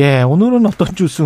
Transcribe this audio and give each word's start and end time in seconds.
예, 0.00 0.22
오늘은 0.22 0.64
어떤 0.64 0.88
뉴스 0.94 1.22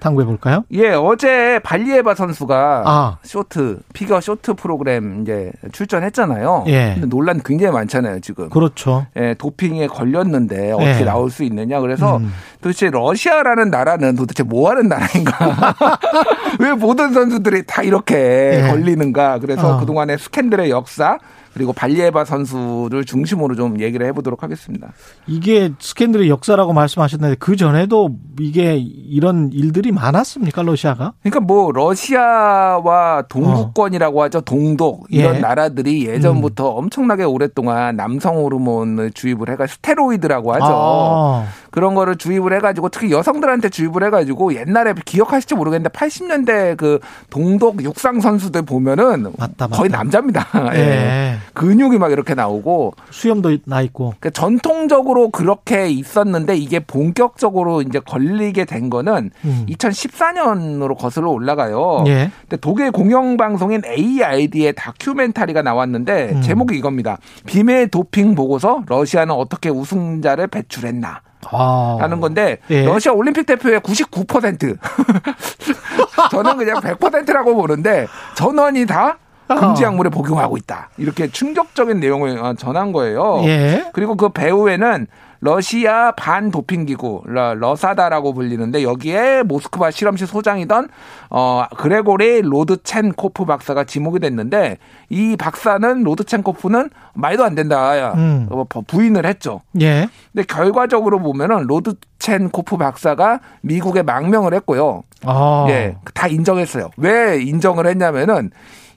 탐구해 0.00 0.26
볼까요? 0.26 0.64
예, 0.72 0.90
어제 0.90 1.58
발리에바 1.64 2.14
선수가 2.14 2.82
아. 2.84 3.16
쇼트 3.22 3.80
피겨 3.94 4.20
쇼트 4.20 4.52
프로그램 4.52 5.22
이제 5.22 5.50
출전했잖아요. 5.72 6.64
예. 6.68 6.92
근데 6.92 7.08
논란 7.08 7.40
굉장히 7.42 7.72
많잖아요, 7.72 8.20
지금. 8.20 8.50
그렇죠. 8.50 9.06
예, 9.16 9.34
도핑에 9.38 9.86
걸렸는데 9.86 10.72
어떻게 10.72 11.00
예. 11.00 11.04
나올 11.04 11.30
수 11.30 11.42
있느냐. 11.42 11.80
그래서 11.80 12.18
음. 12.18 12.30
도대체 12.60 12.90
러시아라는 12.90 13.70
나라는 13.70 14.14
도대체 14.14 14.42
뭐 14.42 14.68
하는 14.68 14.88
나라인가? 14.88 15.74
왜 16.60 16.74
모든 16.74 17.14
선수들이 17.14 17.64
다 17.66 17.82
이렇게 17.82 18.62
예. 18.62 18.68
걸리는가? 18.68 19.38
그래서 19.38 19.76
어. 19.76 19.80
그동안의 19.80 20.18
스캔들의 20.18 20.68
역사 20.70 21.18
그리고 21.54 21.72
발리에바 21.72 22.24
선수를 22.24 23.04
중심으로 23.04 23.54
좀 23.56 23.80
얘기를 23.80 24.06
해보도록 24.06 24.42
하겠습니다. 24.42 24.92
이게 25.26 25.72
스캔들의 25.78 26.28
역사라고 26.28 26.72
말씀하셨는데 26.72 27.36
그 27.38 27.56
전에도 27.56 28.10
이게 28.40 28.76
이런 28.76 29.50
일들이 29.52 29.92
많았습니까? 29.92 30.62
러시아가? 30.62 31.14
그러니까 31.22 31.40
뭐 31.40 31.72
러시아와 31.72 33.22
동구권이라고 33.28 34.22
하죠. 34.24 34.40
동독 34.42 35.06
이런 35.10 35.32
어. 35.32 35.34
예. 35.34 35.38
음. 35.38 35.40
나라들이 35.40 36.06
예전부터 36.06 36.68
엄청나게 36.68 37.24
오랫동안 37.24 37.96
남성 37.96 38.36
호르몬을 38.36 39.12
주입을 39.12 39.50
해가 39.50 39.66
스테로이드라고 39.66 40.54
하죠. 40.54 40.64
아. 40.66 41.44
그런 41.78 41.94
거를 41.94 42.16
주입을 42.16 42.52
해가지고 42.54 42.88
특히 42.88 43.12
여성들한테 43.12 43.68
주입을 43.68 44.02
해가지고 44.02 44.52
옛날에 44.56 44.94
기억하실지 45.04 45.54
모르겠는데 45.54 45.90
80년대 45.90 46.76
그 46.76 46.98
동독 47.30 47.84
육상 47.84 48.20
선수들 48.20 48.62
보면은 48.62 49.32
맞다, 49.38 49.68
맞다. 49.68 49.68
거의 49.68 49.88
남자입니다. 49.88 50.44
예. 50.74 50.78
예. 50.78 51.38
근육이 51.54 51.98
막 51.98 52.10
이렇게 52.10 52.34
나오고 52.34 52.94
수염도 53.10 53.58
나 53.66 53.80
있고. 53.82 54.14
그러니까 54.18 54.30
전통적으로 54.30 55.30
그렇게 55.30 55.88
있었는데 55.88 56.56
이게 56.56 56.80
본격적으로 56.80 57.82
이제 57.82 58.00
걸리게 58.00 58.64
된 58.64 58.90
거는 58.90 59.30
음. 59.44 59.66
2014년으로 59.68 60.98
거슬러 60.98 61.30
올라가요. 61.30 62.02
예. 62.08 62.32
근데 62.40 62.56
독일 62.56 62.90
공영방송인 62.90 63.82
AID의 63.86 64.72
다큐멘터리가 64.74 65.62
나왔는데 65.62 66.30
음. 66.32 66.42
제목이 66.42 66.76
이겁니다. 66.76 67.18
비밀 67.46 67.86
도핑 67.86 68.34
보고서 68.34 68.82
러시아는 68.88 69.32
어떻게 69.32 69.68
우승자를 69.68 70.48
배출했나. 70.48 71.20
아. 71.50 71.96
라는 72.00 72.20
건데 72.20 72.58
예. 72.70 72.84
러시아 72.84 73.12
올림픽 73.12 73.46
대표의 73.46 73.80
99% 73.80 74.78
저는 76.30 76.56
그냥 76.56 76.80
100%라고 76.80 77.54
보는데 77.54 78.06
전원이 78.34 78.86
다 78.86 79.18
금지 79.48 79.82
약물에 79.82 80.10
복용하고 80.10 80.56
있다. 80.56 80.90
이렇게 80.98 81.28
충격적인 81.28 82.00
내용을 82.00 82.38
어, 82.38 82.54
전한 82.54 82.92
거예요. 82.92 83.40
예. 83.44 83.86
그리고 83.92 84.14
그 84.16 84.28
배후에는 84.28 85.06
러시아 85.40 86.10
반도핑 86.16 86.84
기구 86.86 87.22
러- 87.24 87.54
러사다라고 87.54 88.34
불리는데 88.34 88.82
여기에 88.82 89.44
모스크바 89.44 89.92
실험실 89.92 90.26
소장이던 90.26 90.88
어 91.30 91.64
그레고리 91.76 92.42
로드첸코프 92.42 93.44
박사가 93.44 93.84
지목이 93.84 94.18
됐는데 94.18 94.78
이 95.10 95.36
박사는 95.36 96.02
로드첸코프는 96.02 96.90
말도 97.14 97.44
안 97.44 97.54
된다 97.54 98.12
음. 98.16 98.48
어, 98.50 98.64
부인을 98.88 99.26
했죠. 99.26 99.60
예. 99.80 100.08
근데 100.32 100.44
결과적으로 100.44 101.20
보면은 101.20 101.68
로드첸코프 101.68 102.76
박사가 102.76 103.38
미국에 103.60 104.02
망명을 104.02 104.54
했고요. 104.54 105.04
아. 105.24 105.66
예, 105.68 105.94
다 106.14 106.26
인정했어요. 106.26 106.90
왜 106.96 107.40
인정을 107.42 107.86
했냐면은 107.86 108.50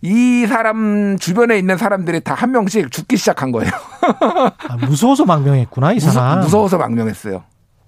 이 0.04 0.46
사람 0.48 1.18
주변에 1.20 1.58
있는 1.60 1.78
사람들이 1.78 2.22
다 2.22 2.34
한 2.34 2.52
명씩 2.52 2.92
죽기 2.92 3.18
시작한 3.18 3.52
거예요. 3.52 3.70
아, 4.68 4.78
무서워서 4.88 5.26
망명했구나, 5.26 5.94
이 5.94 6.00
사람. 6.00 6.40
무서, 6.42 6.60
워서 6.62 6.78
망명했어요. 6.78 7.44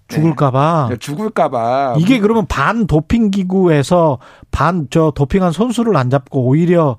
죽을까봐. 0.09 0.89
죽을까봐. 0.99 1.95
이게 1.97 2.19
그러면 2.19 2.45
반 2.47 2.85
도핑 2.85 3.31
기구에서 3.31 4.19
반 4.51 4.87
저 4.91 5.11
도핑한 5.15 5.51
선수를 5.53 5.95
안 5.97 6.09
잡고 6.11 6.45
오히려 6.45 6.97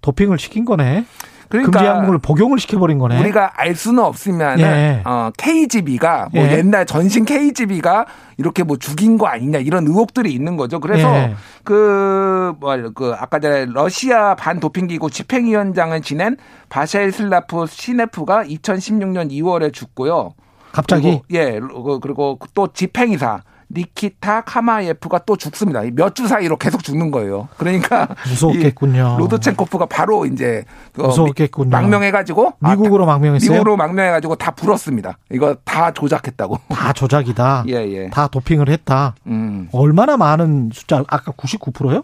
도핑을 0.00 0.38
시킨 0.38 0.64
거네. 0.64 1.04
금지 1.48 1.78
약물을 1.78 2.18
복용을 2.18 2.58
시켜버린 2.58 2.98
거네. 2.98 3.18
우리가 3.20 3.52
알 3.56 3.74
수는 3.74 4.04
없으면 4.04 4.60
예. 4.60 5.02
어, 5.04 5.30
KGB가 5.38 6.28
뭐 6.32 6.42
예. 6.44 6.58
옛날 6.58 6.84
전신 6.86 7.24
KGB가 7.24 8.06
이렇게 8.36 8.62
뭐 8.62 8.76
죽인 8.76 9.16
거 9.18 9.26
아니냐 9.26 9.58
이런 9.60 9.86
의혹들이 9.86 10.32
있는 10.32 10.56
거죠. 10.56 10.78
그래서 10.80 11.08
예. 11.14 11.34
그 11.64 12.54
뭐 12.60 12.92
그 12.94 13.14
아까 13.18 13.38
전에 13.40 13.66
러시아 13.66 14.34
반도핑기구 14.34 15.10
집행위원장을 15.10 16.00
지낸 16.02 16.36
뱌체슬라프 16.68 17.66
시네프가 17.66 18.44
2016년 18.44 19.30
2월에 19.30 19.72
죽고요. 19.72 20.34
갑자기 20.72 21.02
그리고, 21.02 21.22
예, 21.32 21.58
그- 21.60 21.98
그리고 22.00 22.38
또 22.54 22.68
집행이사 22.72 23.40
니키타 23.70 24.42
카마예프가 24.42 25.20
또 25.26 25.36
죽습니다. 25.36 25.82
몇 25.94 26.14
주 26.14 26.26
사이로 26.26 26.56
계속 26.56 26.82
죽는 26.82 27.10
거예요. 27.10 27.48
그러니까 27.58 28.08
무서웠겠군요. 28.28 29.16
이 29.18 29.20
로드첸코프가 29.22 29.86
바로 29.86 30.24
이제 30.26 30.64
그 30.92 31.02
무서웠겠군요. 31.02 31.70
망명해가지고 31.70 32.54
아, 32.60 32.70
미국으로 32.70 33.04
다- 33.04 33.12
망명했어요? 33.12 33.50
미국으로 33.50 33.76
망명해가지고 33.76 34.36
다 34.36 34.50
불었습니다. 34.52 35.18
이거 35.30 35.54
다 35.64 35.90
조작했다고. 35.92 36.58
다 36.68 36.92
조작이다. 36.92 37.64
예, 37.68 37.74
예. 37.74 38.10
다 38.10 38.26
도핑을 38.28 38.68
했다. 38.70 39.14
음. 39.26 39.68
얼마나 39.72 40.16
많은 40.16 40.70
숫자? 40.72 41.04
아까 41.08 41.30
99%요? 41.32 42.02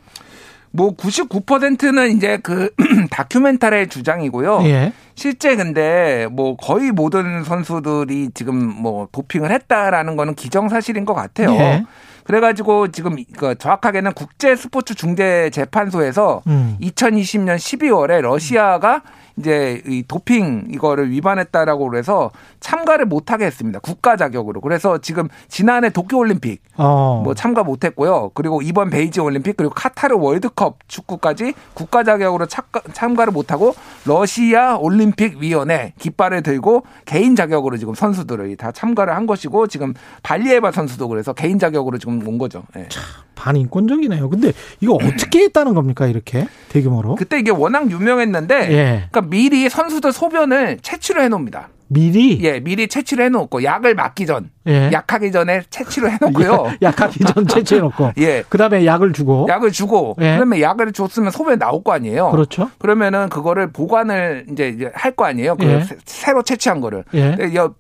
뭐 0.77 0.95
99%는 0.97 2.17
이제 2.17 2.37
그 2.43 2.69
다큐멘터리의 3.11 3.89
주장이고요. 3.89 4.63
예. 4.65 4.93
실제 5.15 5.55
근데 5.55 6.27
뭐 6.33 6.57
거의 6.57 6.91
모든 6.91 7.45
선수들이 7.45 8.31
지금 8.35 8.57
뭐 8.57 9.07
도핑을 9.13 9.53
했다라는 9.53 10.17
거는 10.17 10.35
기정사실인 10.35 11.05
것 11.05 11.15
같아요. 11.15 11.53
예. 11.55 11.85
그래가지고 12.25 12.89
지금 12.89 13.17
그 13.37 13.55
정확하게는 13.57 14.13
국제 14.15 14.57
스포츠 14.57 14.95
중재 14.95 15.51
재판소에서 15.51 16.43
음. 16.47 16.77
2020년 16.81 17.57
12월에 17.57 18.21
러시아가 18.21 19.03
이제 19.37 19.83
이 19.87 20.05
도핑 20.07 20.69
이거를 20.71 21.11
위반했다라고 21.11 21.89
그래서 21.89 22.31
참가를 22.61 23.07
못하게 23.07 23.47
했습니다. 23.47 23.81
국가 23.81 24.17
자격으로. 24.17 24.61
그래서 24.61 24.99
지금 24.99 25.29
지난해 25.49 25.91
도쿄 25.91 26.19
올림픽 26.19 26.63
어. 26.77 27.21
뭐 27.25 27.35
참가 27.35 27.65
못했고요. 27.65 28.31
그리고 28.35 28.63
이번 28.63 28.91
베이징 28.91 29.25
올림픽 29.25 29.57
그리고 29.57 29.75
카타르 29.75 30.17
월드컵 30.17 30.79
축구까지 30.87 31.55
국가 31.75 32.05
자격으로 32.05 32.47
참가, 32.47 32.81
참가를 32.93 33.33
못하고 33.33 33.75
러시아 34.05 34.77
올림픽 34.77 35.39
위원회 35.39 35.95
깃발을 35.99 36.43
들고 36.43 36.85
개인 37.05 37.35
자격으로 37.35 37.77
지금 37.77 37.95
선수들을 37.95 38.57
다 38.57 38.71
참가를 38.71 39.17
한 39.17 39.27
것이고 39.27 39.67
지금 39.67 39.95
발리에바 40.23 40.71
선수도 40.71 41.09
그래서 41.09 41.33
개인 41.33 41.59
자격으로 41.59 41.99
지금 41.99 42.14
온 42.25 42.39
거죠. 42.39 42.65
예. 42.77 42.89
반인권적이네요. 43.35 44.31
근데 44.31 44.53
이거 44.81 44.95
어떻게 44.95 45.41
했다는 45.41 45.75
겁니까? 45.75 46.07
이렇게 46.07 46.47
대규모로? 46.71 47.17
그때 47.17 47.39
이게 47.39 47.51
워낙 47.51 47.91
유명했는데 47.91 48.55
예. 48.73 49.09
그러니까 49.11 49.23
미리 49.23 49.69
선수들 49.69 50.13
소변을 50.13 50.79
채취를 50.83 51.23
해놓습니다. 51.25 51.69
미리 51.89 52.43
예, 52.43 52.61
미리 52.61 52.89
채취를 52.89 53.27
해놓고 53.27 53.63
약을 53.63 53.95
맞기 53.95 54.25
전, 54.27 54.51
예. 54.67 54.91
약하기 54.91 55.31
전에 55.33 55.63
채취를 55.69 56.13
해놓고요. 56.13 56.73
약하기 56.83 57.19
전 57.21 57.47
채취해놓고 57.47 58.13
예. 58.19 58.43
그다음에 58.49 58.87
약을 58.87 59.13
주고 59.13 59.47
약을 59.51 59.71
주고 59.71 60.17
예. 60.21 60.35
그러면 60.37 60.61
약을 60.61 60.93
줬으면 60.93 61.31
소변 61.31 61.59
나올 61.59 61.85
거 61.85 61.93
아니에요. 61.93 62.31
그렇죠. 62.31 62.71
그러면은 62.79 63.29
그거를 63.29 63.71
보관을 63.71 64.47
이제, 64.51 64.91
할 64.95 65.15
거 65.15 65.27
아니에요. 65.27 65.57
그 65.57 65.67
예. 65.67 65.81
새- 65.83 65.97
새로 66.07 66.43
채취한 66.43 66.81
거를. 66.81 67.05
예. 67.15 67.37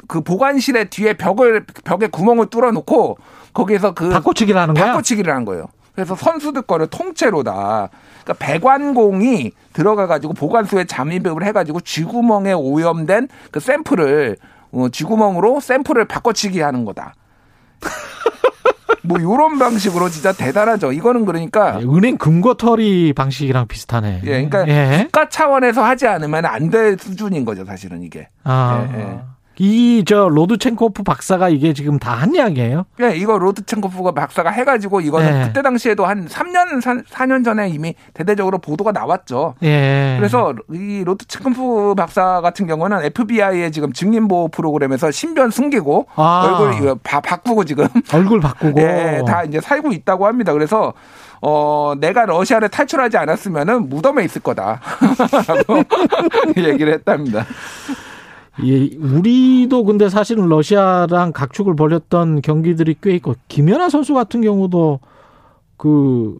그 0.06 0.20
보관실의 0.20 0.90
뒤에 0.90 1.14
벽을 1.14 1.64
벽에 1.84 2.06
구멍을 2.06 2.46
뚫어 2.50 2.70
놓고 2.72 3.16
거기에서 3.54 3.92
그 3.92 4.10
바꿔치기를 4.10 4.60
하는 4.60 4.74
거야? 4.74 4.86
바꿔치기를 4.88 5.32
한 5.32 5.44
거예요. 5.44 5.66
그래서 5.94 6.14
선수들 6.16 6.62
거를 6.62 6.88
통째로다. 6.88 7.88
그러니까 8.24 8.34
배관공이 8.44 9.52
들어가 9.72 10.06
가지고 10.06 10.34
보관소에 10.34 10.84
잠입을 10.84 11.44
해 11.44 11.52
가지고 11.52 11.80
쥐구멍에 11.80 12.52
오염된 12.52 13.28
그 13.52 13.60
샘플을 13.60 14.36
어, 14.72 14.88
쥐구멍으로 14.90 15.60
샘플을 15.60 16.06
바꿔치기 16.06 16.60
하는 16.60 16.84
거다. 16.84 17.14
뭐 19.02 19.20
요런 19.20 19.58
방식으로 19.58 20.08
진짜 20.08 20.32
대단하죠. 20.32 20.90
이거는 20.92 21.26
그러니까 21.26 21.78
은행 21.80 22.16
금고털이 22.16 23.12
방식이랑 23.12 23.68
비슷하네. 23.68 24.22
예, 24.24 24.26
그러니까 24.46 24.66
예. 24.66 25.02
국가 25.04 25.28
차원에서 25.28 25.84
하지 25.84 26.06
않으면 26.06 26.46
안 26.46 26.70
될 26.70 26.96
수준인 26.98 27.44
거죠, 27.44 27.64
사실은 27.66 28.02
이게. 28.02 28.28
아. 28.44 28.88
예, 28.94 28.98
예. 28.98 29.20
이 29.58 30.02
저 30.06 30.28
로드첸코프 30.28 31.02
박사가 31.04 31.48
이게 31.48 31.72
지금 31.72 31.98
다 31.98 32.14
한 32.14 32.34
이야기예요? 32.34 32.86
예, 33.00 33.16
이거 33.16 33.38
로드첸코프가 33.38 34.12
박사가 34.12 34.50
해가지고 34.50 35.00
이거는 35.00 35.30
네. 35.32 35.46
그때 35.46 35.62
당시에도 35.62 36.06
한 36.06 36.26
3년, 36.26 36.80
4 37.08 37.26
년 37.26 37.42
전에 37.44 37.68
이미 37.68 37.94
대대적으로 38.14 38.58
보도가 38.58 38.92
나왔죠. 38.92 39.54
예. 39.62 40.16
그래서 40.18 40.54
이 40.72 41.02
로드첸코프 41.04 41.94
박사 41.96 42.40
같은 42.40 42.66
경우는 42.66 43.04
FBI의 43.04 43.72
지금 43.72 43.92
증인보호 43.92 44.48
프로그램에서 44.48 45.10
신변 45.10 45.50
숨기고 45.50 46.06
아. 46.14 46.56
얼굴 46.60 46.96
바, 47.02 47.20
바꾸고 47.20 47.64
지금 47.64 47.86
얼굴 48.12 48.40
바꾸고 48.40 48.78
예, 48.82 49.22
다 49.26 49.42
이제 49.44 49.60
살고 49.60 49.92
있다고 49.92 50.26
합니다. 50.26 50.52
그래서 50.52 50.92
어, 51.42 51.94
내가 51.98 52.24
러시아를 52.24 52.68
탈출하지 52.70 53.16
않았으면은 53.18 53.88
무덤에 53.88 54.24
있을 54.24 54.40
거다. 54.40 54.80
라고 55.48 55.82
얘기를 56.56 56.92
했답니다. 56.94 57.44
예, 58.62 58.96
우리도 58.96 59.84
근데 59.84 60.08
사실은 60.08 60.48
러시아랑 60.48 61.32
각축을 61.32 61.74
벌였던 61.74 62.42
경기들이 62.42 62.96
꽤 63.02 63.14
있고 63.16 63.34
김연아 63.48 63.88
선수 63.88 64.14
같은 64.14 64.42
경우도 64.42 65.00
그 65.76 66.38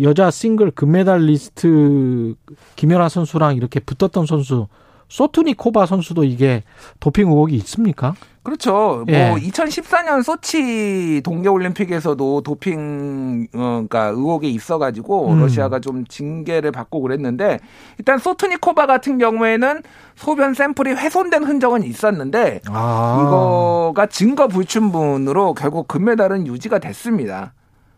여자 0.00 0.30
싱글 0.30 0.70
금메달 0.70 1.26
리스트 1.26 2.34
김연아 2.76 3.10
선수랑 3.10 3.56
이렇게 3.56 3.80
붙었던 3.80 4.24
선수 4.24 4.68
소트니코바 5.12 5.84
선수도 5.84 6.24
이게 6.24 6.64
도핑 6.98 7.28
의혹이 7.28 7.54
있습니까? 7.56 8.14
그렇죠. 8.42 9.04
예. 9.08 9.28
뭐 9.28 9.36
2014년 9.36 10.22
소치 10.22 11.20
동계올림픽에서도 11.22 12.40
도핑 12.40 13.48
어, 13.52 13.58
그러니까 13.86 14.06
의혹이 14.06 14.50
있어가지고 14.50 15.32
음. 15.32 15.40
러시아가 15.40 15.80
좀 15.80 16.06
징계를 16.06 16.72
받고 16.72 17.02
그랬는데 17.02 17.58
일단 17.98 18.16
소트니코바 18.18 18.86
같은 18.86 19.18
경우에는 19.18 19.82
소변 20.16 20.54
샘플이 20.54 20.92
훼손된 20.92 21.44
흔적은 21.44 21.84
있었는데 21.84 22.62
아, 22.68 23.22
이거가 23.22 24.06
증거 24.06 24.48
불충분으로 24.48 25.52
결국 25.52 25.88
금메달은 25.88 26.46
유지가 26.46 26.78
됐습니다. 26.78 27.52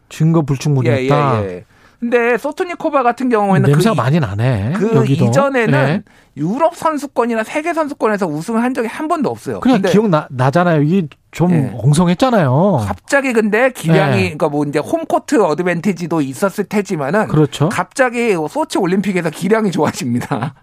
증거 0.08 0.42
불충분이었다. 0.42 1.42
예, 1.42 1.46
예, 1.46 1.48
예. 1.48 1.64
근데 2.00 2.36
소트니코바 2.36 3.02
같은 3.02 3.28
경우에는 3.28 3.70
냄새가 3.70 3.94
그, 3.94 3.96
많이 3.96 4.20
나네. 4.20 4.74
그 4.76 4.94
여기도. 4.94 5.26
이전에는 5.26 5.74
예. 5.74 6.02
유럽 6.36 6.76
선수권이나 6.76 7.44
세계 7.44 7.72
선수권에서 7.72 8.26
우승을 8.26 8.62
한 8.62 8.74
적이 8.74 8.88
한 8.88 9.08
번도 9.08 9.30
없어요. 9.30 9.60
그냥 9.60 9.82
기억 9.82 10.08
나, 10.08 10.26
나잖아요. 10.30 10.82
이게 10.82 11.08
좀 11.30 11.52
예. 11.52 11.72
엉성했잖아요. 11.74 12.84
갑자기 12.86 13.32
근데 13.32 13.70
기량이 13.72 14.16
네. 14.16 14.22
그러니까 14.22 14.48
뭐 14.48 14.64
이제 14.64 14.78
홈코트 14.78 15.42
어드밴티지도 15.42 16.20
있었을 16.20 16.64
테지만은 16.64 17.28
그렇죠. 17.28 17.68
갑자기 17.68 18.34
소치 18.50 18.78
올림픽에서 18.78 19.30
기량이 19.30 19.70
좋아집니다. 19.70 20.54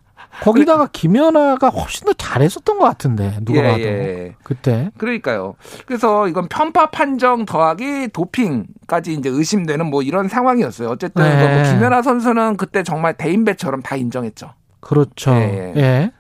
거기다가 0.42 0.88
김연아가 0.92 1.70
훨씬 1.70 2.06
더 2.06 2.14
잘했었던 2.14 2.80
것 2.80 2.86
같은데 2.86 3.38
누가 3.42 3.60
예, 3.60 3.64
봐도 3.64 3.84
예. 3.84 4.36
그때 4.44 4.92
그러니까요. 4.98 5.56
그래서 5.86 6.28
이건 6.28 6.48
편파 6.48 6.92
판정 6.92 7.46
더하기 7.46 8.10
도핑까지 8.10 9.14
이제 9.14 9.30
의심되는 9.30 9.86
뭐 9.86 10.02
이런 10.02 10.28
상황이었어요. 10.28 10.90
어쨌든 10.90 11.24
네. 11.24 11.56
뭐 11.56 11.72
김연아 11.72 12.02
선수는 12.02 12.58
그때 12.58 12.84
정말 12.84 13.16
대인배처럼 13.16 13.82
다 13.82 13.96
인정했죠. 13.96 14.52
그렇죠. 14.80 15.32
예, 15.32 15.74
예. 15.76 16.12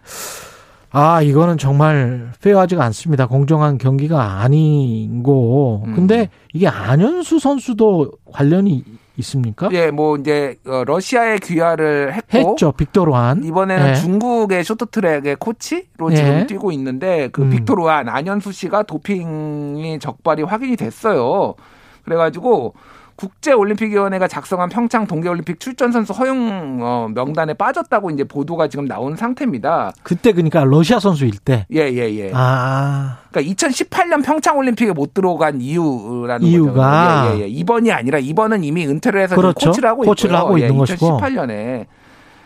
아 0.92 1.22
이거는 1.22 1.58
정말 1.58 2.32
페어하지가 2.42 2.84
않습니다. 2.86 3.26
공정한 3.26 3.78
경기가 3.78 4.42
아니고 4.42 5.84
음. 5.88 5.96
근데 5.96 6.30
이게 6.54 6.68
안현수 6.68 7.40
선수도 7.40 8.12
관련이 8.32 8.84
있습니까? 9.18 9.70
예, 9.72 9.92
뭐 9.92 10.18
이제 10.18 10.56
어, 10.66 10.84
러시아에 10.86 11.40
귀화를 11.40 12.14
했고 12.14 12.52
했죠. 12.52 12.72
빅토르한 12.72 13.44
이번에는 13.44 13.90
예. 13.90 13.96
중국의 13.96 14.64
쇼트트랙의 14.64 15.36
코치로 15.38 16.12
예. 16.12 16.16
지금 16.16 16.48
뛰고 16.48 16.72
있는데 16.72 17.30
그 17.32 17.44
음. 17.44 17.50
빅토르한 17.50 18.10
안현수 18.10 18.52
씨가 18.52 18.84
도핑이 18.84 20.00
적발이 20.00 20.44
확인이 20.44 20.76
됐어요. 20.76 21.56
그래가지고 22.04 22.74
국제올림픽위원회가 23.22 24.28
작성한 24.28 24.70
평창 24.70 25.06
동계올림픽 25.06 25.60
출전 25.60 25.92
선수 25.92 26.12
허용 26.14 26.80
어, 26.82 27.08
명단에 27.14 27.54
빠졌다고 27.54 28.10
이제 28.10 28.24
보도가 28.24 28.68
지금 28.68 28.88
나온 28.88 29.16
상태입니다. 29.16 29.94
그때 30.02 30.32
그러니까 30.32 30.64
러시아 30.64 31.00
선수일 31.00 31.38
때. 31.38 31.68
예, 31.72 31.82
예, 31.82 32.12
예. 32.16 32.32
아 32.34 33.20
그러니까 33.32 33.54
2018년 33.54 34.26
평창 34.26 34.58
올림픽에 34.58 34.92
못 34.94 35.14
들어간 35.14 35.62
이유라는 35.62 36.48
이유가. 36.48 37.24
거죠. 37.26 37.36
예, 37.36 37.40
예, 37.40 37.44
예. 37.44 37.48
이번이 37.48 37.92
아니라 37.92 38.18
이번은 38.18 38.64
이미 38.64 38.88
은퇴를 38.88 39.22
해서 39.22 39.36
그렇죠. 39.36 39.68
코치를 39.70 39.90
하고 39.90 40.04
코치를 40.04 40.32
있고요. 40.36 40.46
하고 40.46 40.60
예, 40.60 40.64
있는 40.66 40.78
것이고. 40.78 41.20
2018년에 41.20 41.86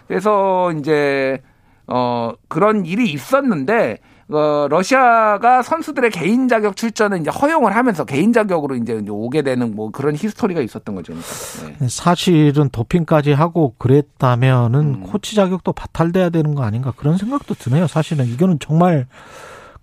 그래서 0.07 0.71
이제 0.73 1.41
어 1.87 2.33
그런 2.49 2.85
일이 2.85 3.09
있었는데 3.11 3.99
어, 4.27 4.67
러시아가 4.69 5.61
선수들의 5.61 6.09
개인 6.09 6.47
자격 6.47 6.75
출전을 6.75 7.19
이제 7.19 7.29
허용을 7.29 7.75
하면서 7.75 8.05
개인 8.05 8.33
자격으로 8.33 8.75
이제 8.75 8.99
오게 9.07 9.43
되는 9.43 9.75
뭐 9.75 9.91
그런 9.91 10.15
히스토리가 10.15 10.61
있었던 10.61 10.95
거죠. 10.95 11.13
그러니까. 11.13 11.79
네. 11.79 11.87
사실은 11.87 12.69
도핑까지 12.69 13.33
하고 13.33 13.75
그랬다면은 13.77 14.79
음. 14.79 15.03
코치 15.03 15.35
자격도 15.35 15.73
바탈돼야 15.73 16.29
되는 16.29 16.55
거 16.55 16.63
아닌가 16.63 16.91
그런 16.95 17.17
생각도 17.17 17.53
드네요. 17.53 17.85
사실은 17.85 18.25
이거는 18.25 18.57
정말 18.59 19.05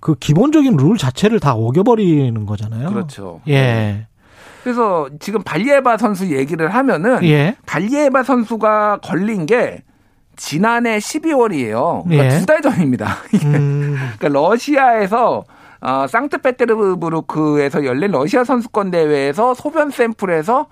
그 0.01 0.17
기본적인 0.17 0.77
룰 0.77 0.99
자체를 0.99 1.39
다 1.39 1.55
어겨버리는 1.55 2.45
거잖아요. 2.45 2.89
그렇죠. 2.89 3.41
예. 3.49 4.09
그래서 4.65 5.09
지금 5.21 5.43
발리에바 5.43 5.97
선수 5.99 6.37
얘기를 6.37 6.69
하면은 6.69 7.23
예. 7.25 7.57
발리에바 7.67 8.25
선수가 8.25 8.99
걸린 9.03 9.47
게 9.47 9.83
지난해 10.37 10.99
12월이에요. 10.99 12.05
그러니까 12.05 12.35
예. 12.35 12.39
두달 12.39 12.63
전입니다. 12.63 13.17
음, 13.45 13.97
그러니까 14.19 14.29
러시아에서 14.29 15.45
어, 15.81 16.07
상트페테르부르크에서 16.09 17.85
열린 17.85 18.13
러시아 18.13 18.45
선수권 18.45 18.91
대회에서 18.91 19.55
소변 19.55 19.91
샘플에서 19.91 20.67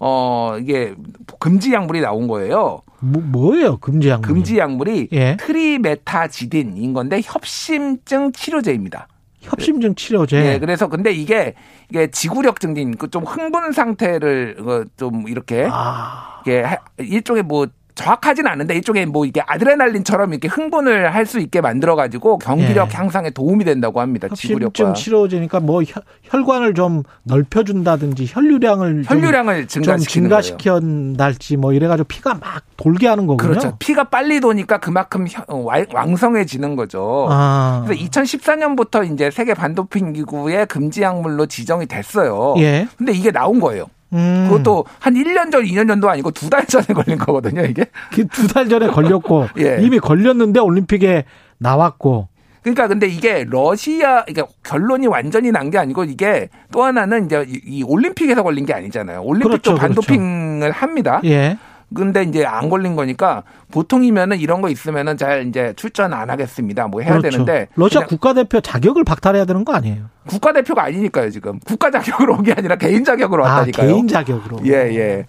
어 0.00 0.56
이게 0.60 0.94
금지 1.38 1.72
약물이 1.72 2.00
나온 2.00 2.26
거예요. 2.28 2.80
뭐, 3.00 3.22
뭐예요 3.24 3.76
금지 3.78 4.08
약물? 4.08 4.26
금지 4.28 4.58
약물이 4.58 5.08
예. 5.12 5.36
트리메타지딘인 5.38 6.92
건데 6.92 7.20
협심증 7.22 8.32
치료제입니다. 8.32 9.06
협심증 9.40 9.94
치료제. 9.94 10.54
예, 10.54 10.58
그래서 10.58 10.88
근데 10.88 11.12
이게 11.12 11.54
이게 11.90 12.10
지구력 12.10 12.60
증진, 12.60 12.96
그 12.96 13.08
좀 13.10 13.24
흥분 13.24 13.72
상태를 13.72 14.56
어, 14.60 14.84
좀 14.96 15.28
이렇게 15.28 15.68
아, 15.70 16.40
이게 16.46 16.62
하- 16.62 16.78
일종의 16.98 17.42
뭐 17.42 17.66
정확하진 17.94 18.46
않은데 18.46 18.74
일종의 18.74 19.06
뭐 19.06 19.24
이게 19.24 19.40
아드레날린처럼 19.46 20.32
이렇게 20.32 20.48
흥분을 20.48 21.14
할 21.14 21.24
수 21.24 21.38
있게 21.38 21.60
만들어 21.62 21.96
가지고 21.96 22.36
경기력 22.38 22.90
예. 22.92 22.96
향상에 22.96 23.30
도움이 23.30 23.64
된다고 23.64 24.00
합니다. 24.00 24.28
지구력과 24.34 24.92
치료제니까 24.92 25.60
뭐 25.60 25.82
혈, 25.82 26.02
혈관을 26.24 26.74
좀 26.74 27.02
넓혀준다든지 27.22 28.26
혈류량을 28.30 29.04
좀- 29.04 29.16
혈류량을 29.18 29.66
좀 29.68 29.82
증가시키는 29.82 30.28
거예요. 30.28 30.42
증가시켰달지 30.42 31.56
뭐 31.56 31.72
이래가지고 31.72 32.06
피가 32.08 32.34
막 32.34 32.62
돌게 32.76 33.06
하는 33.06 33.26
거군요. 33.26 33.48
그렇죠. 33.48 33.76
피가 33.78 34.04
빨리 34.04 34.40
도니까 34.40 34.78
그만큼 34.78 35.26
혀- 35.28 35.44
어, 35.48 35.56
왕- 35.58 35.86
왕성해지는 35.92 36.76
거죠. 36.76 37.26
아, 37.30 37.84
그래서 37.86 38.02
2014년부터 38.04 39.10
이제 39.12 39.30
세계 39.30 39.54
반도핑 39.54 40.12
기구의 40.12 40.66
금지 40.66 41.02
약물로 41.02 41.46
지정이 41.46 41.86
됐어요. 41.86 42.54
예. 42.58 42.86
근데 42.98 43.12
이게 43.12 43.30
나온 43.30 43.60
거예요. 43.60 43.86
음, 44.12 44.46
그것도 44.48 44.84
한 45.00 45.14
1년 45.14 45.50
전, 45.50 45.64
2년 45.64 45.88
전도 45.88 46.08
아니고 46.08 46.30
두 46.30 46.48
달 46.50 46.66
전에 46.66 46.84
걸린 46.86 47.18
거거든요, 47.18 47.62
이게. 47.62 47.86
두 48.32 48.46
달 48.48 48.68
전에 48.68 48.86
걸렸고 48.88 49.46
예. 49.58 49.78
이미 49.80 49.98
걸렸는데 49.98 50.60
올림픽에 50.60 51.24
나왔고 51.58 52.28
그러니까 52.62 52.88
근데 52.88 53.06
이게 53.06 53.44
러시아 53.46 54.24
그러니까 54.24 54.46
결론이 54.62 55.06
완전히 55.06 55.50
난 55.50 55.70
게 55.70 55.78
아니고 55.78 56.04
이게 56.04 56.48
또 56.72 56.82
하나는 56.84 57.26
이제 57.26 57.44
이- 57.48 57.60
이 57.66 57.82
올림픽에서 57.82 58.42
걸린 58.42 58.64
게 58.66 58.72
아니잖아요. 58.72 59.22
올림픽도 59.22 59.48
그렇죠, 59.48 59.74
반도핑을 59.74 60.70
합니다. 60.70 61.20
예. 61.24 61.58
근데 61.94 62.22
이제 62.22 62.44
안 62.44 62.68
걸린 62.68 62.96
거니까 62.96 63.42
보통이면은 63.70 64.38
이런 64.40 64.60
거 64.60 64.68
있으면은 64.68 65.16
잘 65.16 65.46
이제 65.46 65.72
출전 65.76 66.12
안 66.12 66.28
하겠습니다. 66.30 66.86
뭐 66.88 67.00
해야 67.00 67.12
그렇죠. 67.12 67.30
되는데 67.30 67.68
러시아 67.76 68.02
국가대표 68.06 68.60
자격을 68.60 69.04
박탈해야 69.04 69.44
되는 69.44 69.64
거 69.64 69.72
아니에요? 69.74 70.04
국가대표가 70.26 70.82
아니니까요, 70.84 71.30
지금. 71.30 71.58
국가 71.66 71.90
자격으로 71.90 72.34
온 72.34 72.42
게 72.44 72.52
아니라 72.52 72.76
개인 72.76 73.04
자격으로 73.04 73.46
아 73.46 73.50
왔다니까요. 73.54 73.88
개인 73.88 74.08
자격으로. 74.08 74.58
예, 74.66 74.72
예. 74.94 75.26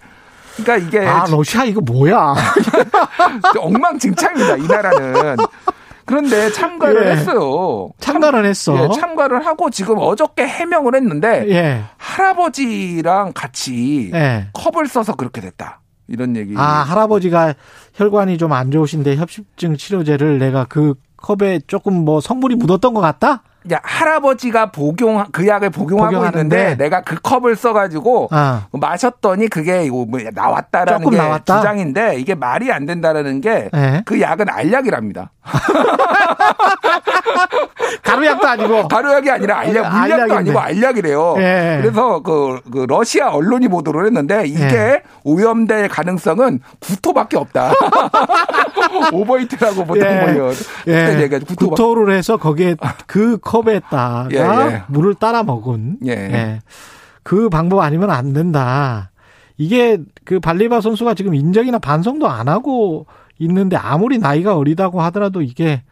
그러니까 0.56 0.86
이게 0.88 1.06
아 1.06 1.26
러시아 1.30 1.64
이거 1.64 1.80
뭐야? 1.82 2.34
엉망진창입니다, 3.58 4.56
이 4.56 4.66
나라는. 4.66 5.36
그런데 6.04 6.50
참가를 6.52 7.06
예. 7.06 7.10
했어요. 7.12 7.90
참가를 7.98 8.44
했어. 8.46 8.84
예, 8.84 8.88
참가를 9.00 9.44
하고 9.44 9.70
지금 9.70 9.96
어저께 9.98 10.46
해명을 10.46 10.94
했는데 10.94 11.46
예. 11.48 11.82
할아버지랑 11.98 13.32
같이 13.34 14.10
예. 14.14 14.46
컵을 14.52 14.86
써서 14.86 15.14
그렇게 15.16 15.40
됐다. 15.40 15.80
이런 16.08 16.36
얘기. 16.36 16.54
아 16.56 16.62
할아버지가 16.82 17.54
혈관이 17.94 18.38
좀 18.38 18.52
안 18.52 18.70
좋으신데 18.70 19.16
협심증 19.16 19.76
치료제를 19.76 20.38
내가 20.38 20.64
그 20.64 20.94
컵에 21.16 21.60
조금 21.66 22.04
뭐 22.04 22.20
성분이 22.20 22.54
묻었던 22.56 22.94
것 22.94 23.00
같다? 23.00 23.42
할아버지가 23.82 24.70
복용 24.72 25.24
그 25.32 25.46
약을 25.46 25.70
복용하고 25.70 26.10
복용하는데. 26.10 26.56
있는데 26.56 26.84
내가 26.84 27.02
그 27.02 27.16
컵을 27.20 27.56
써가지고 27.56 28.28
아. 28.30 28.66
마셨더니 28.72 29.48
그게 29.48 29.84
이거 29.84 30.04
뭐 30.08 30.20
나왔다라는 30.32 31.10
게 31.10 31.16
나왔다? 31.16 31.56
주장인데 31.58 32.16
이게 32.18 32.34
말이 32.34 32.70
안 32.70 32.86
된다라는 32.86 33.40
게그 33.40 34.18
예. 34.18 34.20
약은 34.20 34.48
알약이랍니다. 34.48 35.30
가루약도 38.02 38.46
아니고. 38.46 38.88
가루약이 38.88 39.30
아니라 39.30 39.58
알약, 39.60 39.72
물약도 39.74 39.94
알약인데. 40.14 40.34
아니고 40.34 40.58
알약이래요. 40.58 41.34
예. 41.38 41.78
그래서 41.82 42.20
그, 42.20 42.60
그 42.72 42.86
러시아 42.88 43.30
언론이 43.30 43.68
보도를 43.68 44.06
했는데 44.06 44.44
이게 44.46 44.62
예. 44.64 45.02
오염될 45.24 45.88
가능성은 45.88 46.60
구토밖에 46.80 47.36
없다. 47.36 47.72
오버히트라고 49.12 49.84
보통 49.84 50.06
예. 50.06 50.20
뭐예요. 50.20 50.50
예. 50.88 51.22
얘기하죠. 51.22 51.46
구토. 51.46 51.70
구토를 51.70 52.14
해서 52.14 52.36
거기에 52.36 52.76
그 53.06 53.38
컵 53.46 53.55
에다가 53.68 54.28
예, 54.32 54.38
예. 54.38 54.82
물을 54.88 55.14
따라 55.14 55.42
먹은. 55.42 55.98
예. 56.06 56.60
그 57.22 57.48
방법 57.48 57.80
아니면 57.80 58.10
안 58.10 58.32
된다. 58.32 59.10
이게 59.56 59.98
그 60.24 60.38
발리바 60.38 60.80
선수가 60.80 61.14
지금 61.14 61.34
인정이나 61.34 61.78
반성도 61.78 62.28
안 62.28 62.48
하고 62.48 63.06
있는데 63.38 63.76
아무리 63.76 64.18
나이가 64.18 64.56
어리다고 64.56 65.00
하더라도 65.02 65.42
이게 65.42 65.82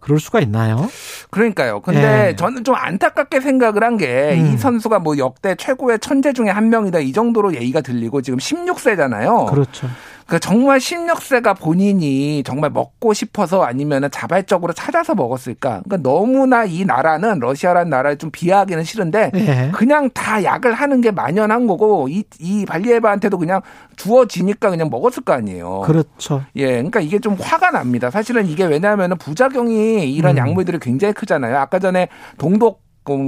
그럴 0.00 0.20
수가 0.20 0.40
있나요? 0.40 0.90
그러니까요. 1.30 1.80
근데 1.80 2.28
예. 2.28 2.36
저는 2.36 2.62
좀 2.62 2.74
안타깝게 2.74 3.40
생각을 3.40 3.82
한 3.82 3.96
게이 3.96 4.38
음. 4.38 4.56
선수가 4.58 4.98
뭐 4.98 5.16
역대 5.16 5.54
최고의 5.54 5.98
천재 6.00 6.34
중에 6.34 6.50
한 6.50 6.68
명이다 6.68 6.98
이 6.98 7.12
정도로 7.12 7.54
얘기가 7.54 7.80
들리고 7.80 8.20
지금 8.20 8.38
16세잖아요. 8.38 9.46
그렇죠. 9.46 9.88
그 10.26 10.40
정말 10.40 10.78
16세가 10.78 11.58
본인이 11.58 12.42
정말 12.44 12.70
먹고 12.70 13.12
싶어서 13.12 13.62
아니면 13.62 14.08
자발적으로 14.10 14.72
찾아서 14.72 15.14
먹었을까? 15.14 15.82
그러니까 15.84 15.96
너무나 16.08 16.64
이 16.64 16.84
나라는 16.84 17.38
러시아라는 17.40 17.90
나라에 17.90 18.16
좀 18.16 18.30
비하하기는 18.30 18.84
싫은데 18.84 19.30
예. 19.34 19.70
그냥 19.74 20.10
다 20.14 20.42
약을 20.42 20.74
하는 20.74 21.00
게 21.00 21.10
만연한 21.10 21.66
거고 21.66 22.08
이, 22.08 22.24
이 22.38 22.64
발리에바한테도 22.66 23.38
그냥 23.38 23.60
주어지니까 23.96 24.70
그냥 24.70 24.88
먹었을 24.90 25.22
거 25.24 25.32
아니에요. 25.32 25.82
그렇죠. 25.84 26.42
예, 26.56 26.68
그러니까 26.68 27.00
이게 27.00 27.18
좀 27.18 27.36
화가 27.38 27.70
납니다. 27.70 28.10
사실은 28.10 28.46
이게 28.46 28.64
왜냐하면 28.64 29.16
부작용이 29.18 30.12
이런 30.12 30.36
음. 30.36 30.38
약물들이 30.38 30.78
굉장히 30.78 31.12
크잖아요. 31.14 31.58
아까 31.58 31.78
전에 31.78 32.08
동독 32.38 32.83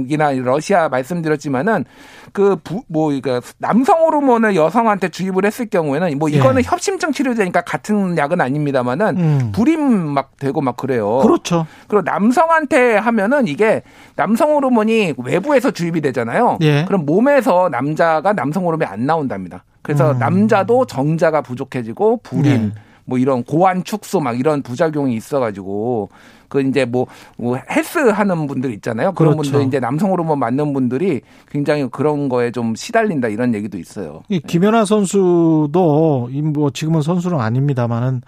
이나 0.07 0.31
러시아 0.31 0.89
말씀드렸지만은 0.89 1.85
그뭐 2.33 3.11
이거 3.13 3.41
남성 3.59 3.99
호르몬을 3.99 4.55
여성한테 4.55 5.09
주입을 5.09 5.45
했을 5.45 5.67
경우에는 5.67 6.17
뭐 6.17 6.29
이거는 6.29 6.61
예. 6.63 6.67
협심증 6.67 7.11
치료제니까 7.11 7.61
같은 7.61 8.17
약은 8.17 8.41
아닙니다만은 8.41 9.17
음. 9.17 9.51
불임 9.53 9.79
막 9.81 10.31
되고 10.37 10.61
막 10.61 10.77
그래요. 10.77 11.19
그렇죠. 11.19 11.67
그리고 11.87 12.01
남성한테 12.03 12.97
하면은 12.97 13.47
이게 13.47 13.83
남성 14.15 14.51
호르몬이 14.51 15.13
외부에서 15.17 15.71
주입이 15.71 16.01
되잖아요. 16.01 16.57
예. 16.61 16.85
그럼 16.85 17.05
몸에서 17.05 17.69
남자가 17.69 18.33
남성 18.33 18.65
호르몬이 18.65 18.89
안 18.89 19.05
나온답니다. 19.05 19.63
그래서 19.81 20.11
음. 20.11 20.19
남자도 20.19 20.85
정자가 20.85 21.41
부족해지고 21.41 22.21
불임 22.23 22.73
네. 22.75 22.81
뭐 23.07 23.17
이런 23.17 23.43
고환 23.43 23.83
축소 23.83 24.19
막 24.19 24.37
이런 24.37 24.61
부작용이 24.61 25.15
있어가지고 25.15 26.09
그 26.49 26.61
이제 26.61 26.85
뭐, 26.85 27.07
뭐 27.37 27.57
헬스 27.69 27.97
하는 27.99 28.47
분들 28.47 28.71
있잖아요. 28.75 29.13
그런 29.13 29.33
그렇죠. 29.33 29.51
분들 29.51 29.67
이제 29.67 29.79
남성 29.79 30.11
호르몬 30.11 30.39
맞는 30.39 30.73
분들이 30.73 31.21
굉장히 31.49 31.87
그런 31.89 32.29
거에 32.29 32.51
좀 32.51 32.75
시달린다 32.75 33.29
이런 33.29 33.55
얘기도 33.55 33.77
있어요. 33.77 34.23
이 34.27 34.39
김연아 34.39 34.85
선수도 34.85 36.29
이뭐 36.31 36.71
지금은 36.71 37.01
선수는 37.01 37.39
아닙니다만은 37.39 38.21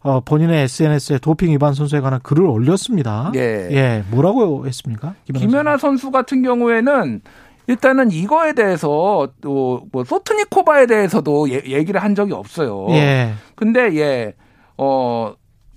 어 0.00 0.20
본인의 0.20 0.64
SNS에 0.64 1.18
도핑 1.18 1.52
위반 1.52 1.72
선수에 1.74 2.00
관한 2.00 2.20
글을 2.22 2.44
올렸습니다. 2.44 3.32
예. 3.34 3.68
예. 3.70 4.04
뭐라고 4.10 4.66
했습니까? 4.66 5.14
김연아, 5.24 5.46
김연아 5.46 5.76
선수 5.78 6.10
같은 6.10 6.42
경우에는 6.42 7.22
일단은 7.66 8.10
이거에 8.10 8.52
대해서 8.54 9.28
또 9.40 9.82
뭐 9.92 10.04
소트니코바에 10.04 10.86
대해서도 10.86 11.48
예- 11.50 11.62
얘기를 11.66 12.02
한 12.02 12.14
적이 12.14 12.32
없어요. 12.34 12.86
예. 12.90 13.32
근데 13.54 13.94
예, 13.96 14.34
어, 14.78 15.34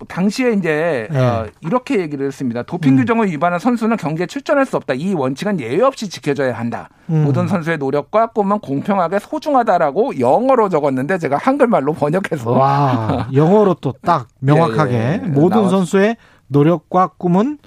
당시에 0.08 0.52
이제 0.52 1.08
네. 1.10 1.18
어, 1.18 1.46
이렇게 1.62 1.98
얘기를 2.00 2.26
했습니다. 2.26 2.62
도핑 2.64 2.92
음. 2.94 2.96
규정을 2.98 3.28
위반한 3.30 3.58
선수는 3.58 3.96
경기에 3.96 4.26
출전할 4.26 4.66
수 4.66 4.76
없다. 4.76 4.94
이 4.94 5.14
원칙은 5.14 5.58
예외 5.60 5.82
없이 5.82 6.08
지켜져야 6.10 6.52
한다. 6.52 6.90
음. 7.08 7.24
모든 7.24 7.48
선수의 7.48 7.78
노력과 7.78 8.28
꿈은 8.28 8.58
공평하게 8.58 9.18
소중하다라고 9.20 10.18
영어로 10.20 10.68
적었는데 10.68 11.18
제가 11.18 11.36
한글말로 11.38 11.92
번역해서 11.94 12.50
와, 12.52 13.28
영어로 13.32 13.74
또 13.74 13.92
딱 14.02 14.28
명확하게 14.40 14.92
예, 14.96 15.20
예. 15.22 15.26
모든 15.28 15.62
나왔- 15.62 15.70
선수의 15.70 16.16
노력과 16.48 17.12
꿈은 17.18 17.58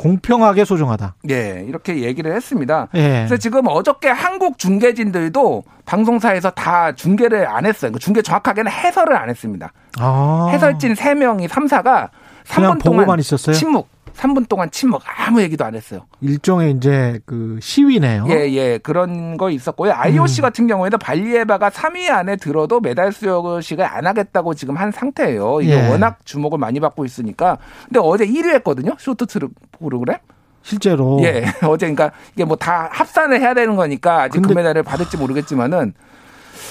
공평하게 0.00 0.64
소중하다. 0.64 1.16
예, 1.28 1.62
이렇게 1.68 2.00
얘기를 2.00 2.34
했습니다. 2.34 2.88
예. 2.94 3.26
그래서 3.26 3.36
지금 3.36 3.66
어저께 3.66 4.08
한국 4.08 4.56
중계진들도 4.58 5.62
방송사에서 5.84 6.50
다 6.50 6.92
중계를 6.92 7.46
안 7.46 7.66
했어요. 7.66 7.92
그 7.92 7.98
중계 7.98 8.22
정확하게는 8.22 8.72
해설을 8.72 9.14
안 9.14 9.28
했습니다. 9.28 9.72
아. 9.98 10.48
해설진 10.52 10.94
3명이 10.94 11.48
3사가 11.48 12.08
그냥 12.50 12.78
3분 12.78 12.82
동안 12.82 13.00
보고만 13.00 13.20
있었어요? 13.20 13.54
침묵. 13.54 13.88
3분 14.14 14.48
동안 14.48 14.70
침묵. 14.70 15.02
아무 15.06 15.40
얘기도 15.40 15.64
안 15.64 15.74
했어요. 15.74 16.06
일종의 16.20 16.72
이제 16.72 17.20
그 17.24 17.58
시위네요. 17.62 18.26
예, 18.28 18.50
예. 18.52 18.78
그런 18.78 19.36
거 19.36 19.50
있었고요. 19.50 19.92
IOC 19.94 20.40
음. 20.40 20.42
같은 20.42 20.66
경우에는 20.66 20.98
발리에바가 20.98 21.70
3위 21.70 22.10
안에 22.10 22.36
들어도 22.36 22.80
메달 22.80 23.12
수여식을 23.12 23.84
안 23.84 24.06
하겠다고 24.06 24.54
지금 24.54 24.76
한 24.76 24.90
상태예요. 24.92 25.60
이게 25.62 25.72
예. 25.72 25.88
워낙 25.88 26.18
주목을 26.24 26.58
많이 26.58 26.80
받고 26.80 27.04
있으니까. 27.04 27.58
근데 27.86 28.00
어제 28.02 28.26
1위 28.26 28.50
했거든요. 28.56 28.94
쇼트트랙 28.98 29.50
프로그램. 29.78 30.18
실제로. 30.62 31.18
예. 31.22 31.44
어제 31.64 31.86
그러니까 31.92 32.10
이게 32.34 32.44
뭐 32.44 32.56
다 32.56 32.88
합산을 32.92 33.40
해야 33.40 33.54
되는 33.54 33.76
거니까 33.76 34.22
아직 34.22 34.34
근데- 34.40 34.48
금메달을 34.48 34.82
받을지 34.82 35.16
모르겠지만은 35.16 35.94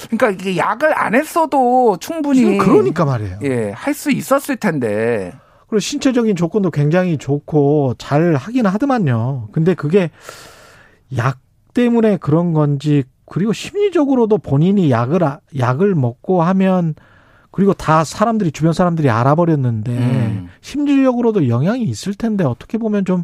그러니까 0.08 0.30
이게 0.30 0.56
약을 0.56 0.96
안 0.96 1.14
했어도 1.16 1.96
충분히 1.98 2.56
그러니까 2.56 3.04
말이에요. 3.04 3.38
예, 3.42 3.72
할 3.72 3.92
수 3.92 4.10
있었을 4.12 4.56
텐데. 4.56 5.32
그리고 5.70 5.78
신체적인 5.78 6.34
조건도 6.34 6.72
굉장히 6.72 7.16
좋고 7.16 7.94
잘 7.96 8.34
하긴 8.34 8.66
하더만요. 8.66 9.50
근데 9.52 9.74
그게 9.74 10.10
약 11.16 11.38
때문에 11.74 12.16
그런 12.16 12.52
건지 12.52 13.04
그리고 13.24 13.52
심리적으로도 13.52 14.38
본인이 14.38 14.90
약을 14.90 15.22
아- 15.22 15.38
약을 15.56 15.94
먹고 15.94 16.42
하면 16.42 16.96
그리고 17.52 17.72
다 17.72 18.02
사람들이 18.02 18.50
주변 18.50 18.72
사람들이 18.72 19.10
알아버렸는데 19.10 19.92
음. 19.92 20.48
심리적으로도 20.60 21.48
영향이 21.48 21.84
있을 21.84 22.14
텐데 22.14 22.42
어떻게 22.42 22.76
보면 22.76 23.04
좀 23.04 23.22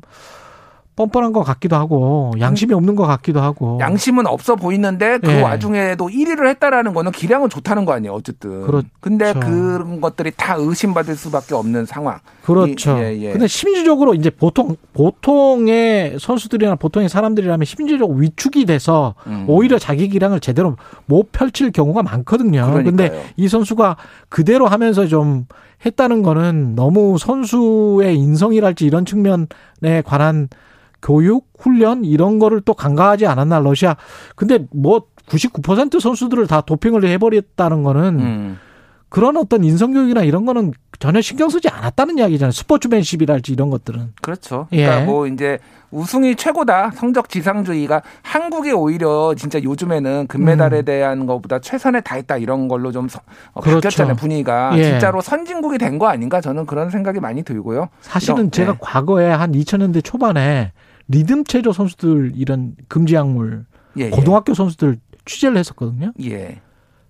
뻔뻔한 0.97 1.33
것 1.35 1.43
같기도 1.43 1.77
하고 1.77 2.33
양심이 2.41 2.73
없는 2.73 2.97
것 2.97 3.07
같기도 3.07 3.41
하고 3.43 3.79
양심은 3.81 4.27
없어 4.27 4.57
보이는데 4.57 5.19
그 5.19 5.31
예. 5.31 5.43
와중에도 5.43 6.09
1위를 6.09 6.49
했다라는 6.49 6.95
거는 6.95 7.13
기량은 7.13 7.51
좋다는 7.51 7.85
거 7.85 7.93
아니에요, 7.93 8.15
어쨌든. 8.15 8.63
그렇죠. 8.63 8.89
근데 9.01 9.35
그런 9.35 10.01
것들이 10.01 10.33
다 10.35 10.55
의심받을 10.59 11.15
수밖에 11.17 11.55
없는 11.55 11.85
상황. 11.85 12.19
그렇죠. 12.43 12.97
이- 12.97 13.01
예, 13.03 13.19
예. 13.21 13.33
근데 13.33 13.47
심리적으로 13.47 14.15
이제 14.15 14.31
보통 14.31 14.75
보통의 14.95 16.17
선수들이나 16.19 16.77
보통의 16.77 17.09
사람들이라면 17.11 17.65
심리적 17.67 18.11
위축이 18.11 18.65
돼서 18.65 19.15
음. 19.27 19.45
오히려 19.49 19.79
자기 19.79 20.09
기량을 20.09 20.41
제대로 20.41 20.77
못 21.05 21.31
펼칠 21.31 21.73
경우가 21.73 22.03
많거든요. 22.05 22.63
그러니까요. 22.71 22.85
근데 22.85 23.25
이 23.37 23.49
선수가 23.49 23.97
그대로 24.31 24.67
하면서 24.67 25.07
좀 25.07 25.45
했다는 25.85 26.23
거는 26.23 26.75
너무 26.75 27.19
선수의 27.19 28.17
인성이랄지 28.17 28.87
이런 28.87 29.05
측면에 29.05 30.03
관한 30.07 30.49
교육, 31.03 31.47
훈련 31.59 32.05
이런 32.05 32.39
거를 32.39 32.61
또 32.61 32.75
간과하지 32.75 33.27
않았나 33.27 33.61
러시아. 33.61 33.97
근데 34.35 34.67
뭐 34.73 35.03
99% 35.29 36.01
선수들을 36.01 36.47
다 36.47 36.61
도핑을 36.61 37.05
해버렸다는 37.05 37.83
거는 37.83 38.03
음. 38.21 38.59
그런 39.09 39.37
어떤 39.37 39.63
인성 39.65 39.93
교육이나 39.93 40.23
이런 40.23 40.45
거는 40.47 40.73
전혀 40.99 41.21
신경 41.21 41.49
쓰지 41.49 41.69
않았다는 41.69 42.19
이야기잖아요. 42.19 42.51
스포츠맨십이랄지 42.53 43.53
이런 43.53 43.71
것들은. 43.71 44.13
그렇죠. 44.21 44.67
예. 44.73 44.85
그러니까 44.85 45.07
뭐 45.11 45.27
이제 45.27 45.59
우승이 45.91 46.35
최고다. 46.37 46.91
성적 46.95 47.29
지상주의가 47.29 48.03
한국이 48.23 48.73
오히려 48.73 49.35
진짜 49.37 49.63
요즘에는 49.63 50.27
금메달에 50.27 50.79
음. 50.81 50.85
대한 50.85 51.27
것보다 51.27 51.61
최선을 51.61 52.03
다했다 52.03 52.39
이런 52.39 52.67
걸로 52.67 52.91
좀 52.93 53.09
서- 53.09 53.21
어, 53.53 53.61
그렇죠. 53.61 53.77
바뀌었잖아요 53.77 54.17
분위기가 54.17 54.77
예. 54.79 54.85
진짜로 54.85 55.21
선진국이 55.21 55.79
된 55.79 55.99
거 55.99 56.09
아닌가 56.09 56.41
저는 56.41 56.67
그런 56.67 56.91
생각이 56.91 57.21
많이 57.21 57.43
들고요. 57.43 57.89
사실은 58.01 58.37
이런- 58.37 58.51
제가 58.51 58.73
예. 58.73 58.77
과거에 58.81 59.27
한 59.31 59.53
2000년대 59.53 60.03
초반에 60.05 60.73
리듬 61.09 61.45
체조 61.45 61.73
선수들 61.73 62.33
이런 62.35 62.77
금지 62.89 63.15
약물 63.15 63.65
예, 63.97 64.11
고등학교 64.11 64.55
선수들 64.55 64.99
취재를 65.25 65.57
했었거든요. 65.59 66.13
예. 66.21 66.31
예. 66.31 66.61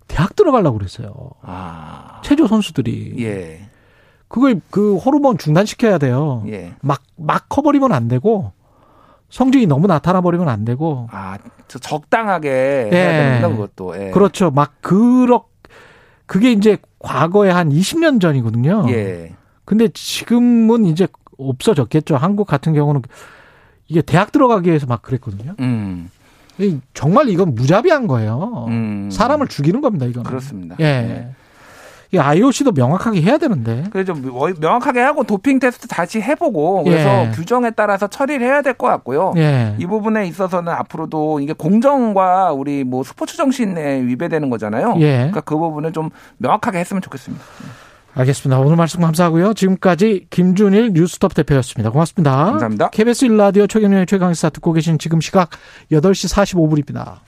대학 0.09 0.37
들어가려고 0.37 0.79
그랬어요. 0.79 1.31
아. 1.43 2.21
체조 2.25 2.47
선수들이 2.47 3.17
예. 3.19 3.69
그걸 4.29 4.61
그 4.71 4.97
호르몬 4.97 5.39
중단시켜야 5.39 5.99
돼요. 5.99 6.45
예. 6.49 6.75
막 6.81 7.03
막 7.17 7.49
커버리면 7.49 7.93
안 7.93 8.09
되고 8.09 8.53
성적이 9.29 9.67
너무 9.67 9.87
나타나 9.87 10.21
버리면 10.21 10.49
안 10.49 10.65
되고 10.65 11.09
아, 11.11 11.39
저 11.67 11.79
적당하게 11.79 12.91
예. 12.93 12.97
해야 12.97 13.41
되는구나 13.41 13.49
그것도. 13.49 14.01
예. 14.01 14.11
그렇죠. 14.11 14.51
막 14.51 14.75
그렇 14.81 15.47
그게 16.27 16.53
이제 16.53 16.79
과거에 16.99 17.51
한 17.51 17.71
20년 17.71 18.21
전이거든요. 18.21 18.87
예. 18.91 19.35
근데 19.65 19.89
지금은 19.89 20.85
이제 20.87 21.09
없어졌겠죠. 21.39 22.17
한국 22.17 22.47
같은 22.47 22.73
경우는 22.73 23.03
이게 23.89 24.03
대학 24.03 24.33
들어가기 24.33 24.69
위해서 24.69 24.87
막 24.87 25.03
그랬거든요. 25.03 25.55
음, 25.61 26.09
이 26.59 26.79
정말 26.95 27.29
이건 27.29 27.55
무자비한 27.55 28.07
거예요. 28.07 28.65
음. 28.69 29.09
사람을 29.13 29.49
죽이는 29.49 29.81
겁니다, 29.81 30.07
이거는. 30.07 30.25
그렇습니다. 30.29 30.77
예. 30.81 30.85
네. 30.85 31.31
이 32.13 32.19
IOC도 32.19 32.71
명확하게 32.73 33.21
해야 33.21 33.37
되는데. 33.37 33.85
그래서 33.91 34.15
좀 34.15 34.23
뭐- 34.31 34.49
명확하게 34.61 35.01
하고 35.01 35.25
도핑 35.25 35.59
테스트 35.59 35.89
다시 35.89 36.21
해보고 36.21 36.85
그래서 36.85 37.27
예. 37.27 37.31
규정에 37.35 37.71
따라서 37.73 38.07
처리를 38.07 38.47
해야 38.47 38.63
될 38.63 38.75
것 38.75 38.87
같고요. 38.87 39.35
예. 39.37 39.75
이 39.79 39.87
부분에 39.87 40.25
있어서는 40.29 40.73
앞으로도 40.73 41.41
이게 41.41 41.53
공정과 41.53 42.53
우리 42.53 42.85
뭐 42.85 43.03
스포츠 43.03 43.37
정신에 43.37 44.03
위배되는 44.03 44.49
거잖아요. 44.51 44.95
예. 44.99 45.17
그러니까 45.17 45.41
그 45.41 45.57
부분을 45.59 45.93
좀 45.93 46.11
명확하게 46.39 46.79
했으면 46.79 47.03
좋겠습니다. 47.03 47.45
알겠습니다. 48.17 48.59
오늘 48.61 48.77
말씀 48.77 49.01
감사하고요. 49.01 49.53
지금까지 49.53 50.27
김준일 50.31 50.93
뉴스톱 50.95 51.35
대표였습니다. 51.35 51.91
고맙습니다. 51.91 52.33
감사합니다. 52.47 52.89
KBS 52.91 53.27
1라디오 53.27 53.69
최경련의 53.69 54.07
최강시사 54.07 54.51
듣고 54.51 54.73
계신 54.73 54.99
지금 54.99 55.21
시각 55.21 55.51
8시 55.93 56.35
45분입니다. 56.35 57.19